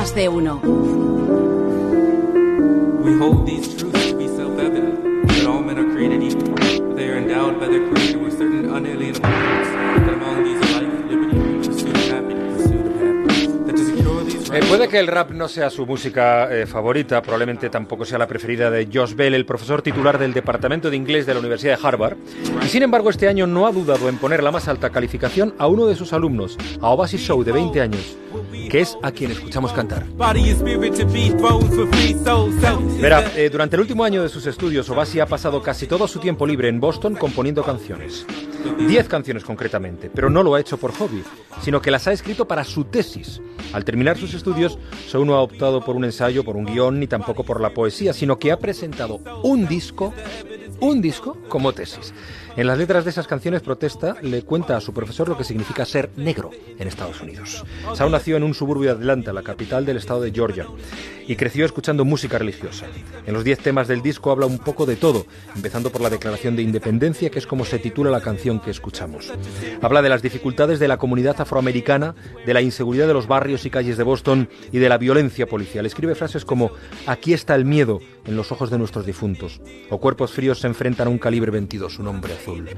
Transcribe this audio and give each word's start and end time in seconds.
más 0.00 0.14
de 0.14 0.30
uno. 0.30 0.56
We 3.04 3.12
hold 3.18 3.44
these 3.46 3.76
truths 3.76 4.06
to 4.06 4.16
be 4.16 4.28
self-evident, 4.28 5.28
that 5.28 5.46
all 5.46 5.60
men 5.60 5.78
are 5.78 5.92
created 5.92 6.22
equal. 6.22 6.54
They 6.94 7.10
are 7.10 7.18
endowed 7.18 7.60
by 7.60 7.68
their 7.68 7.86
creator 7.90 8.19
Eh, 14.52 14.60
puede 14.68 14.88
que 14.88 14.98
el 14.98 15.06
rap 15.06 15.30
no 15.30 15.46
sea 15.46 15.70
su 15.70 15.86
música 15.86 16.52
eh, 16.52 16.66
favorita, 16.66 17.22
probablemente 17.22 17.70
tampoco 17.70 18.04
sea 18.04 18.18
la 18.18 18.26
preferida 18.26 18.68
de 18.68 18.88
Josh 18.92 19.14
Bell, 19.14 19.34
el 19.34 19.46
profesor 19.46 19.80
titular 19.80 20.18
del 20.18 20.32
Departamento 20.32 20.90
de 20.90 20.96
Inglés 20.96 21.24
de 21.24 21.34
la 21.34 21.40
Universidad 21.40 21.78
de 21.78 21.86
Harvard. 21.86 22.16
Y 22.64 22.66
sin 22.66 22.82
embargo, 22.82 23.10
este 23.10 23.28
año 23.28 23.46
no 23.46 23.68
ha 23.68 23.70
dudado 23.70 24.08
en 24.08 24.18
poner 24.18 24.42
la 24.42 24.50
más 24.50 24.66
alta 24.66 24.90
calificación 24.90 25.54
a 25.56 25.68
uno 25.68 25.86
de 25.86 25.94
sus 25.94 26.12
alumnos, 26.12 26.58
a 26.80 26.90
Oasis 26.90 27.20
Show, 27.20 27.44
de 27.44 27.52
20 27.52 27.80
años, 27.80 28.16
que 28.68 28.80
es 28.80 28.98
a 29.04 29.12
quien 29.12 29.30
escuchamos 29.30 29.72
cantar. 29.72 30.04
Verá, 33.00 33.30
eh, 33.36 33.50
durante 33.50 33.76
el 33.76 33.82
último 33.82 34.02
año 34.02 34.20
de 34.20 34.28
sus 34.28 34.46
estudios, 34.46 34.90
Obasi 34.90 35.20
ha 35.20 35.26
pasado 35.26 35.62
casi 35.62 35.86
todo 35.86 36.08
su 36.08 36.18
tiempo 36.18 36.44
libre 36.44 36.68
en 36.68 36.80
Boston 36.80 37.14
componiendo 37.14 37.62
canciones. 37.62 38.26
Diez 38.86 39.08
canciones 39.08 39.44
concretamente, 39.44 40.10
pero 40.10 40.30
no 40.30 40.42
lo 40.42 40.54
ha 40.54 40.60
hecho 40.60 40.76
por 40.76 40.92
hobby, 40.92 41.22
sino 41.62 41.80
que 41.80 41.90
las 41.90 42.06
ha 42.06 42.12
escrito 42.12 42.46
para 42.46 42.64
su 42.64 42.84
tesis. 42.84 43.40
Al 43.72 43.84
terminar 43.84 44.16
sus 44.16 44.34
estudios, 44.34 44.78
Sou 45.06 45.24
no 45.24 45.34
ha 45.34 45.42
optado 45.42 45.84
por 45.84 45.96
un 45.96 46.04
ensayo, 46.04 46.44
por 46.44 46.56
un 46.56 46.66
guion, 46.66 46.98
ni 46.98 47.06
tampoco 47.06 47.44
por 47.44 47.60
la 47.60 47.70
poesía, 47.70 48.12
sino 48.12 48.38
que 48.38 48.52
ha 48.52 48.58
presentado 48.58 49.20
un 49.42 49.66
disco, 49.66 50.12
un 50.80 51.00
disco 51.00 51.36
como 51.48 51.72
tesis. 51.72 52.12
En 52.56 52.66
las 52.66 52.78
letras 52.78 53.04
de 53.04 53.10
esas 53.10 53.26
canciones 53.26 53.62
protesta, 53.62 54.16
le 54.22 54.42
cuenta 54.42 54.76
a 54.76 54.80
su 54.80 54.92
profesor 54.92 55.28
lo 55.28 55.36
que 55.36 55.44
significa 55.44 55.84
ser 55.84 56.10
negro 56.16 56.50
en 56.78 56.88
Estados 56.88 57.20
Unidos. 57.20 57.64
Sao 57.94 58.10
nació 58.10 58.36
en 58.36 58.42
un 58.42 58.54
suburbio 58.54 58.90
de 58.90 59.00
Atlanta, 59.00 59.32
la 59.32 59.42
capital 59.42 59.86
del 59.86 59.98
estado 59.98 60.20
de 60.20 60.32
Georgia, 60.32 60.66
y 61.28 61.36
creció 61.36 61.64
escuchando 61.64 62.04
música 62.04 62.38
religiosa. 62.38 62.86
En 63.24 63.34
los 63.34 63.44
diez 63.44 63.60
temas 63.60 63.86
del 63.86 64.02
disco 64.02 64.32
habla 64.32 64.46
un 64.46 64.58
poco 64.58 64.84
de 64.84 64.96
todo, 64.96 65.26
empezando 65.54 65.90
por 65.90 66.00
la 66.00 66.10
Declaración 66.10 66.56
de 66.56 66.62
Independencia, 66.62 67.30
que 67.30 67.38
es 67.38 67.46
como 67.46 67.64
se 67.64 67.78
titula 67.78 68.10
la 68.10 68.20
canción 68.20 68.58
que 68.58 68.70
escuchamos. 68.70 69.32
Habla 69.80 70.02
de 70.02 70.08
las 70.08 70.22
dificultades 70.22 70.80
de 70.80 70.88
la 70.88 70.98
comunidad 70.98 71.40
afroamericana, 71.40 72.16
de 72.44 72.54
la 72.54 72.62
inseguridad 72.62 73.06
de 73.06 73.14
los 73.14 73.28
barrios 73.28 73.64
y 73.64 73.70
calles 73.70 73.96
de 73.96 74.02
Boston 74.02 74.48
y 74.72 74.78
de 74.78 74.88
la 74.88 74.98
violencia 74.98 75.46
policial. 75.46 75.86
Escribe 75.86 76.16
frases 76.16 76.44
como 76.44 76.72
Aquí 77.06 77.32
está 77.32 77.54
el 77.54 77.64
miedo 77.64 78.00
en 78.30 78.36
los 78.36 78.52
ojos 78.52 78.70
de 78.70 78.78
nuestros 78.78 79.04
difuntos, 79.04 79.60
o 79.90 79.98
Cuerpos 79.98 80.30
fríos 80.30 80.60
se 80.60 80.68
enfrentan 80.68 81.08
a 81.08 81.10
un 81.10 81.18
calibre 81.18 81.50
22, 81.50 81.98
un 81.98 82.06
hombre 82.06 82.34
azul. 82.34 82.68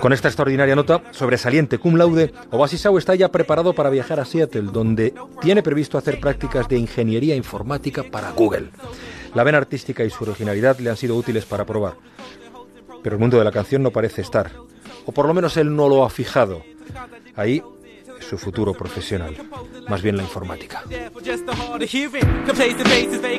Con 0.00 0.12
esta 0.12 0.28
extraordinaria 0.28 0.74
nota, 0.74 1.02
sobresaliente 1.12 1.78
cum 1.78 1.94
laude, 1.96 2.32
Oasisau 2.50 2.98
está 2.98 3.14
ya 3.14 3.30
preparado 3.30 3.72
para 3.72 3.88
viajar 3.88 4.18
a 4.18 4.24
Seattle, 4.24 4.70
donde 4.72 5.14
tiene 5.40 5.62
previsto 5.62 5.96
hacer 5.96 6.20
prácticas 6.20 6.68
de 6.68 6.76
ingeniería 6.76 7.36
informática 7.36 8.02
para 8.02 8.32
Google. 8.32 8.70
La 9.34 9.44
vena 9.44 9.58
artística 9.58 10.04
y 10.04 10.10
su 10.10 10.24
originalidad 10.24 10.78
le 10.80 10.90
han 10.90 10.96
sido 10.96 11.16
útiles 11.16 11.44
para 11.44 11.64
probar. 11.64 11.94
Pero 13.02 13.14
el 13.14 13.20
mundo 13.20 13.38
de 13.38 13.44
la 13.44 13.52
canción 13.52 13.82
no 13.82 13.92
parece 13.92 14.22
estar, 14.22 14.50
o 15.06 15.12
por 15.12 15.26
lo 15.26 15.34
menos 15.34 15.56
él 15.56 15.74
no 15.74 15.88
lo 15.88 16.04
ha 16.04 16.10
fijado. 16.10 16.62
Ahí 17.36 17.62
su 18.30 18.38
futuro 18.38 18.72
profesional, 18.74 19.36
más 19.88 20.02
bien 20.02 20.16
la 20.16 20.22
informática. 20.22 20.84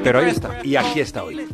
Pero 0.04 0.20
ahí 0.20 0.30
está, 0.30 0.60
y 0.66 0.76
aquí 0.76 1.00
está 1.00 1.24
hoy. 1.24 1.48